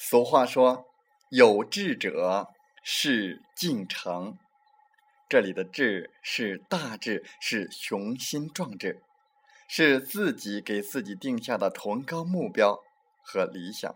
[0.00, 0.86] 俗话说
[1.28, 2.54] ：“有志者
[2.84, 4.38] 事竟成。”
[5.28, 9.02] 这里的“志”是大志，是雄心壮志，
[9.66, 12.80] 是自己给自己定下的崇高目标
[13.24, 13.92] 和理想。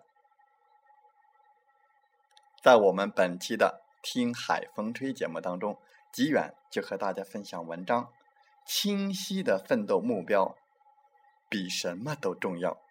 [2.61, 5.81] 在我们本期的《听海风吹》节目当中，
[6.13, 8.13] 吉远就和大家分享文章：
[8.67, 10.57] 清晰的奋斗目标
[11.49, 12.83] 比什么都重要。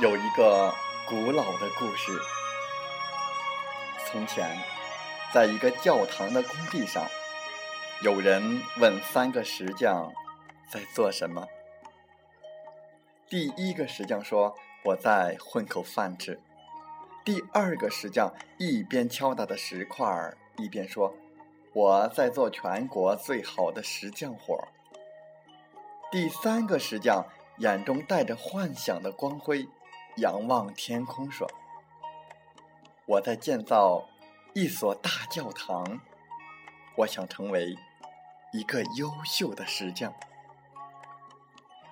[0.00, 0.74] 有一个
[1.06, 2.43] 古老的故事。
[4.14, 4.56] 从前，
[5.32, 7.04] 在一个教堂的工地上，
[8.00, 10.12] 有人问三个石匠
[10.70, 11.48] 在做什么。
[13.28, 14.54] 第一个石匠说
[14.86, 16.38] ：“我在混口饭吃。”
[17.26, 21.12] 第二个石匠一边敲打的石块，一边说
[21.74, 24.68] ：“我在做全国最好的石匠活。”
[26.12, 27.26] 第三个石匠
[27.58, 29.66] 眼中带着幻想的光辉。
[30.18, 31.50] 仰望天空说
[33.06, 34.08] ：“我在建造
[34.54, 36.00] 一所大教堂，
[36.96, 37.76] 我想成为
[38.52, 40.12] 一个优秀的石匠。”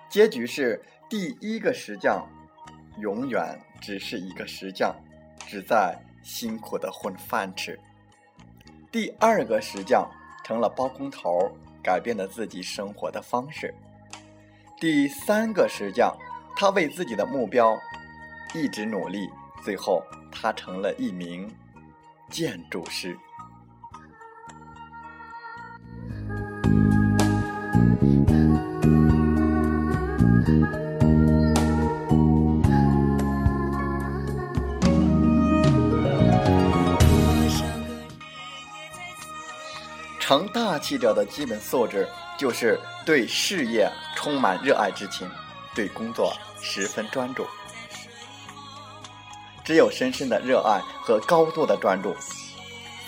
[0.09, 2.27] 结局是，第一个石匠
[2.97, 4.95] 永远只是一个石匠，
[5.47, 7.73] 只在辛苦的混饭吃；
[8.91, 10.09] 第二个石匠
[10.43, 11.51] 成了包工头，
[11.83, 13.73] 改变了自己生活的方式；
[14.79, 16.15] 第三个石匠，
[16.55, 17.77] 他为自己的目标。
[18.55, 19.27] 一直努力，
[19.63, 21.49] 最后他成了一名
[22.29, 23.17] 建筑师。
[40.19, 42.07] 成大器者的基本素质，
[42.37, 45.29] 就是对事业充满热爱之情，
[45.75, 47.45] 对工作十分专注。
[49.63, 52.15] 只有深深的热爱和高度的专注，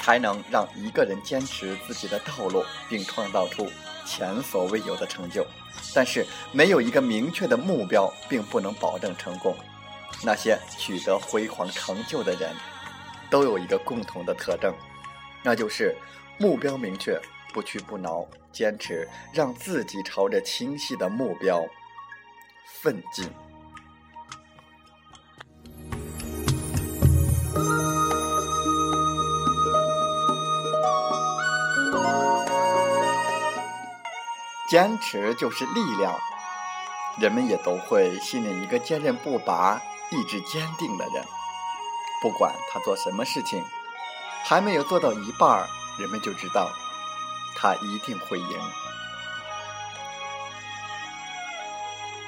[0.01, 3.69] 才能让一个人坚持自己的道路，并创造出
[4.05, 5.45] 前所未有的成就。
[5.93, 9.55] 但是，没有一个明确的目标，并不能保证成功。
[10.23, 12.55] 那些取得辉煌成就的人，
[13.29, 14.73] 都有一个共同的特征，
[15.43, 15.95] 那就是
[16.37, 17.19] 目标明确，
[17.53, 21.65] 不屈不挠，坚持让自己朝着清晰的目标
[22.65, 23.29] 奋进。
[34.67, 36.19] 坚持就是力量，
[37.19, 39.79] 人们也都会信任一个坚韧不拔、
[40.11, 41.23] 意志坚定的人。
[42.21, 43.63] 不管他做什么事情，
[44.43, 45.67] 还没有做到一半儿，
[45.99, 46.71] 人们就知道
[47.55, 48.59] 他一定会赢，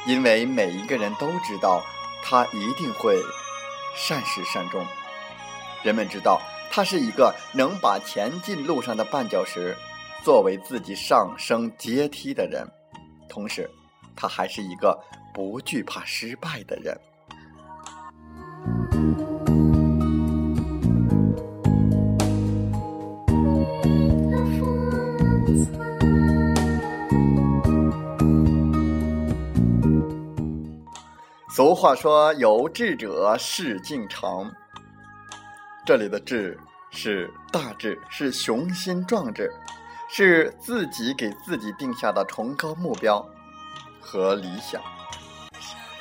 [0.05, 1.83] 因为每一个人都知道
[2.23, 3.19] 他一定会
[3.95, 4.85] 善始善终。
[5.81, 9.75] 人们知道他是一个能把前进路上的绊脚石。
[10.27, 12.67] 作为自己上升阶梯的人，
[13.29, 13.65] 同时，
[14.13, 15.01] 他还是一个
[15.33, 16.99] 不惧怕失败的人。
[31.49, 34.51] 俗话说：“有志者事竟成。”
[35.87, 36.59] 这里的“志”
[36.91, 39.49] 是大志，是雄心壮志。
[40.09, 43.23] 是自己给自己定下的崇高目标
[43.99, 44.81] 和理想。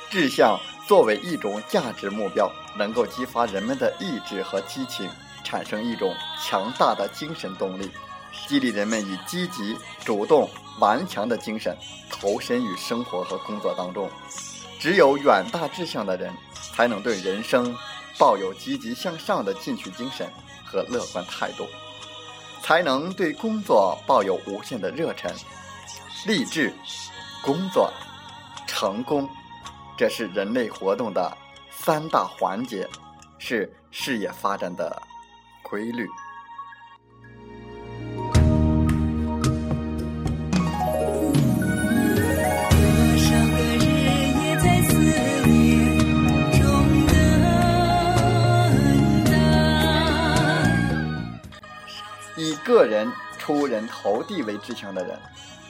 [0.09, 0.57] 志向
[0.87, 5.09] 作为一种价值目标，能够激发人们的意志和激情，
[5.43, 7.91] 产生一种强大的精神动力，
[8.47, 10.49] 激励人们以积极、主动、
[10.79, 11.77] 顽强的精神
[12.09, 14.09] 投身于生活和工作当中。
[14.79, 16.33] 只有远大志向的人，
[16.73, 17.75] 才能对人生
[18.17, 20.25] 抱有积极向上的进取精神
[20.65, 21.67] 和乐观态度。
[22.67, 25.33] 才能对工作抱有无限的热忱，
[26.25, 26.73] 励志、
[27.41, 27.89] 工作、
[28.67, 29.25] 成功，
[29.97, 31.31] 这是人类活动的
[31.71, 32.85] 三大环节，
[33.37, 35.01] 是事业发展的
[35.63, 36.05] 规律。
[52.67, 55.17] 个人出人头地为志向的人，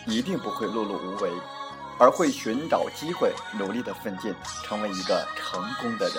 [0.07, 1.31] 一定不会碌碌无为，
[1.99, 4.33] 而会寻找机会，努力的奋进，
[4.63, 6.15] 成为一个成功的人。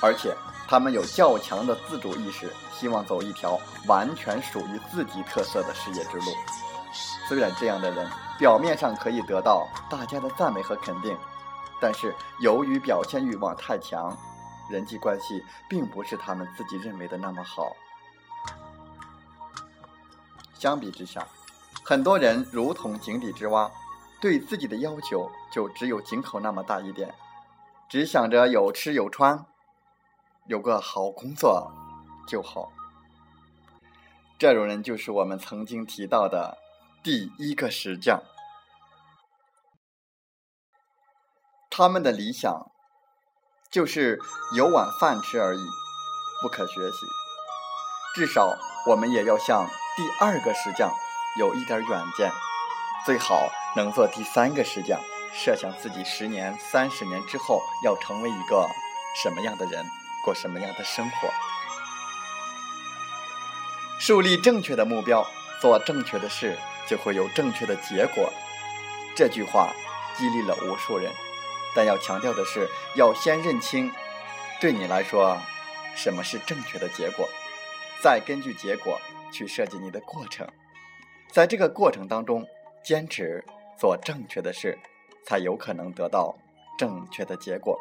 [0.00, 0.32] 而且，
[0.68, 6.26] 他们有较强的自主意识，希望走一条完全属于自己特色的事业之路。
[7.28, 11.18] 虽然这样的人表面上可以得到大家的赞美和肯定，
[11.80, 14.16] 但是由于表现欲望太强，
[14.70, 17.74] 人际关系并不是他们自己认为的那么好。
[20.58, 21.26] 相比之下，
[21.84, 23.70] 很多人如同井底之蛙，
[24.20, 27.14] 对自己的要求就只有井口那么大一点，
[27.88, 29.46] 只想着有吃有穿，
[30.46, 31.72] 有个好工作
[32.26, 32.72] 就好。
[34.36, 36.58] 这种人就是我们曾经提到的
[37.04, 38.22] 第一个石匠，
[41.70, 42.70] 他们的理想
[43.70, 44.18] 就是
[44.56, 45.64] 有碗饭吃而已，
[46.42, 47.06] 不可学习。
[48.14, 48.56] 至少
[48.88, 49.64] 我们也要像。
[49.98, 50.94] 第二个石匠
[51.36, 52.30] 有一点远见，
[53.04, 55.00] 最好能做第三个石匠。
[55.34, 58.70] 设想自己十年、三十年之后要成为一个
[59.20, 59.84] 什么样的人，
[60.22, 61.28] 过什么样的生活。
[63.98, 65.26] 树立正确的目标，
[65.60, 66.56] 做正确的事，
[66.86, 68.32] 就会有正确的结果。
[69.16, 69.72] 这句话
[70.16, 71.10] 激励了无数人。
[71.74, 73.92] 但要强调的是，要先认清，
[74.60, 75.36] 对你来说，
[75.96, 77.28] 什么是正确的结果，
[78.00, 79.00] 再根据结果。
[79.30, 80.46] 去设计你的过程，
[81.30, 82.46] 在这个过程当中，
[82.82, 83.44] 坚持
[83.76, 84.78] 做正确的事，
[85.24, 86.36] 才有可能得到
[86.78, 87.80] 正确的结果。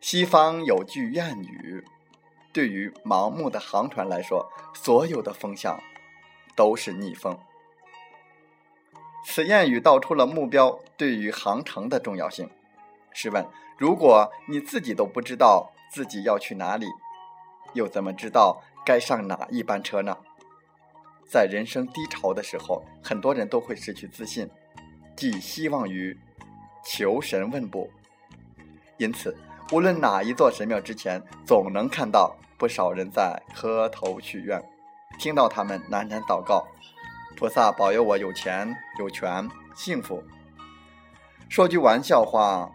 [0.00, 1.84] 西方有句谚语
[2.52, 5.78] ：“对于盲目的航船来说，所有的风向
[6.56, 7.38] 都是逆风。”
[9.24, 12.50] 此谚语道出了目标对于航程的重要性。
[13.12, 13.46] 试问，
[13.76, 16.86] 如果你自己都不知道自己要去哪里？
[17.74, 20.16] 又怎么知道该上哪一班车呢？
[21.28, 24.50] 在人生低潮的时候，很多人都会失去自信，
[25.14, 26.18] 寄希望于
[26.84, 27.88] 求神问卜。
[28.96, 29.36] 因此，
[29.70, 34.60] 无论哪一座神庙之前，总能看到不少人在磕头许愿，
[35.18, 36.66] 听到他们喃喃祷告
[37.38, 40.22] ：“菩萨保佑我有钱有权幸福。”
[41.48, 42.70] 说句玩笑话，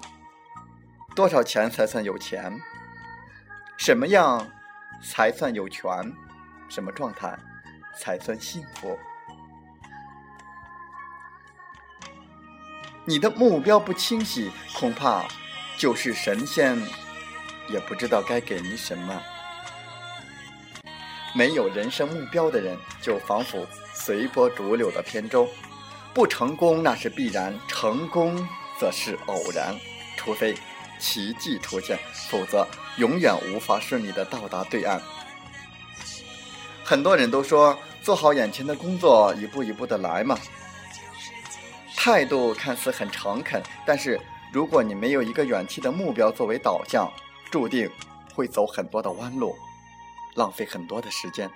[1.16, 2.58] 多少钱才算有钱？
[3.78, 4.50] 什么样？
[5.08, 5.88] 才算有权，
[6.68, 7.38] 什么状态
[7.98, 8.98] 才算幸福？
[13.06, 15.24] 你的目标不清晰，恐怕
[15.78, 16.76] 就是神仙
[17.70, 19.22] 也不知道该给你什么。
[21.36, 25.48] 没有人生目标的人，就仿佛随波逐流的扁舟，
[26.14, 28.36] 不成功那是必然，成功
[28.80, 29.76] 则是偶然，
[30.18, 30.56] 除非。
[31.00, 31.98] 奇迹出现，
[32.30, 35.02] 否则永远无法顺利的到达对岸。
[36.84, 40.38] 很多人都说做好眼前的工作，一步一步的来嘛。
[41.96, 44.20] 态度看似很诚恳，但是
[44.52, 47.12] 如果你没有一个远期的目标作为导向，
[47.50, 47.90] 注定
[48.36, 49.56] 会走很多的弯路，
[50.36, 51.50] 浪费很多的时间。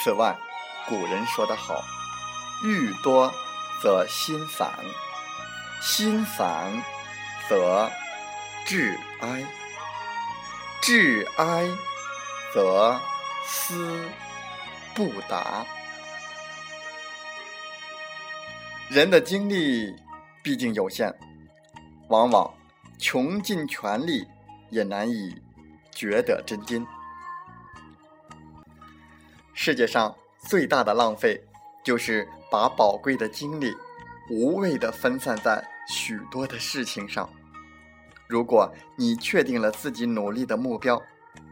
[0.00, 0.38] 此外，
[0.86, 1.84] 古人说得好
[2.62, 3.32] ：“欲多
[3.82, 4.72] 则心烦，
[5.82, 6.80] 心烦
[7.48, 7.90] 则
[8.64, 9.44] 志哀，
[10.80, 11.68] 志哀
[12.54, 12.98] 则
[13.44, 14.08] 思
[14.94, 15.66] 不达。”
[18.88, 19.94] 人的精力
[20.44, 21.12] 毕竟有限，
[22.08, 22.54] 往往
[22.98, 24.26] 穷尽全力
[24.70, 25.42] 也难以
[25.92, 26.86] 觉得真金。
[29.60, 31.36] 世界上最大的浪费，
[31.82, 33.76] 就是把宝贵的精力
[34.30, 37.28] 无谓的分散在许多的事情上。
[38.28, 41.02] 如果你确定了自己努力的目标，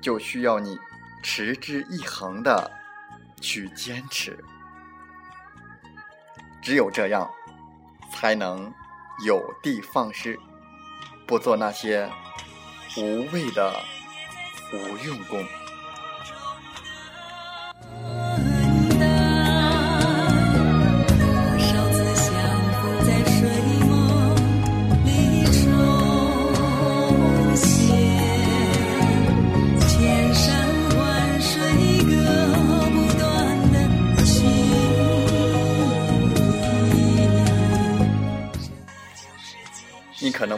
[0.00, 0.78] 就需要你
[1.20, 2.70] 持之以恒的
[3.40, 4.38] 去坚持。
[6.62, 7.28] 只有这样，
[8.12, 8.72] 才能
[9.26, 10.38] 有的放矢，
[11.26, 12.08] 不做那些
[12.96, 13.74] 无谓的
[14.72, 15.44] 无用功。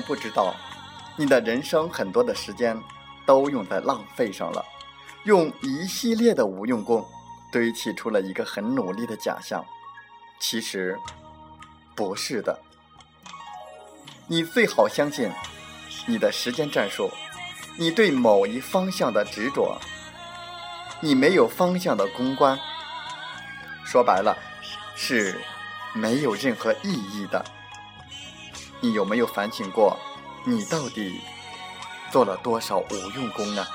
[0.09, 0.55] 不知道，
[1.17, 2.83] 你的人生很多的时间
[3.27, 4.65] 都用在浪费上了，
[5.25, 7.07] 用一系列的无用功
[7.53, 9.63] 堆砌出了一个很努力的假象。
[10.41, 10.99] 其实
[11.95, 12.59] 不是的，
[14.27, 15.31] 你最好相信
[16.07, 17.11] 你的时间战术，
[17.77, 19.79] 你对某一方向的执着，
[21.01, 22.59] 你没有方向的攻关，
[23.85, 24.35] 说白了
[24.97, 25.39] 是
[25.93, 27.45] 没有任何意义的。
[28.81, 29.97] 你有没有反省过，
[30.45, 31.21] 你到底
[32.11, 33.67] 做了多少无用功呢？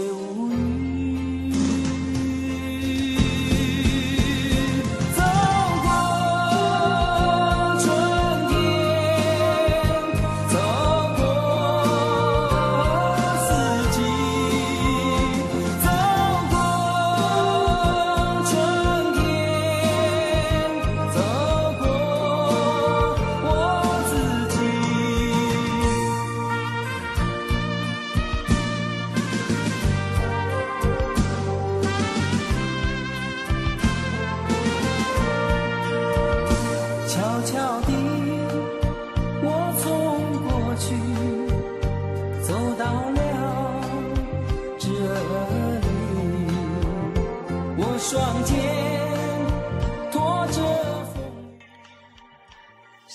[0.00, 1.09] 却无语。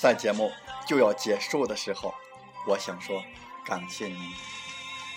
[0.06, 0.52] 在节目
[0.88, 2.14] 就要结束的时候，
[2.68, 3.24] 我想说
[3.66, 4.20] 感谢您，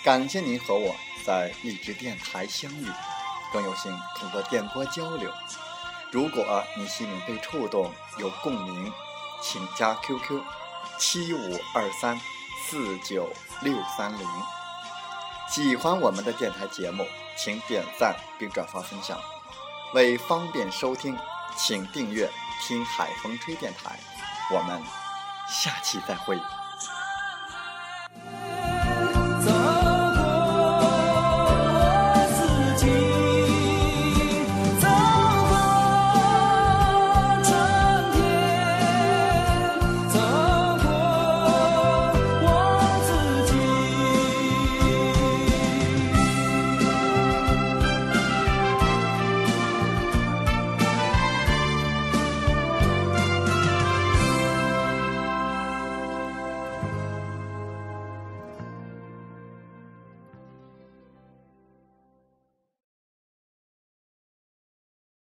[0.03, 2.87] 感谢您和我在荔枝电台相遇，
[3.53, 5.31] 更有幸通过电波交流。
[6.09, 8.91] 如果你心里被触动，有共鸣，
[9.43, 10.41] 请加 QQ
[10.97, 12.19] 七五二三
[12.65, 13.31] 四九
[13.61, 14.27] 六三零。
[15.51, 17.05] 喜欢我们的电台节目，
[17.37, 19.21] 请点赞并转发分享。
[19.93, 21.15] 为方便收听，
[21.55, 22.27] 请订阅
[22.65, 23.99] “听海风吹电台”。
[24.51, 24.81] 我们
[25.47, 26.39] 下期再会。